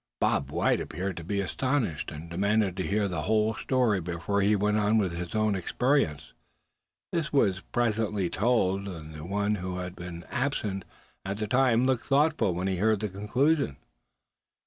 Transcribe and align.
Bob 0.19 0.49
White 0.49 0.81
appeared 0.81 1.15
to 1.17 1.23
be 1.23 1.39
astonished, 1.41 2.11
and 2.11 2.27
demanded 2.27 2.75
to 2.75 2.81
hear 2.87 3.07
the 3.07 3.21
whole 3.21 3.53
story 3.53 4.01
before 4.01 4.41
he 4.41 4.55
went 4.55 4.77
on 4.79 4.97
with 4.97 5.11
his 5.15 5.35
own 5.35 5.53
experiences. 5.53 6.33
This 7.11 7.31
was 7.31 7.59
presently 7.71 8.27
told, 8.27 8.87
and 8.87 9.13
the 9.13 9.23
one 9.23 9.53
who 9.61 9.77
had 9.77 9.95
been 9.95 10.23
absent 10.31 10.85
at 11.23 11.37
the 11.37 11.45
time 11.45 11.85
looked 11.85 12.07
thoughtful 12.07 12.55
when 12.55 12.67
he 12.67 12.77
heard 12.77 12.99
the 12.99 13.09
conclusion. 13.09 13.77